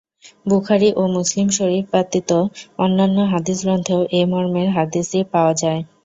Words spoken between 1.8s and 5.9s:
ব্যতীত অন্যান্য হাদীস গ্রন্থেও এ মর্মের হাদীসটি পাওয়া যায়।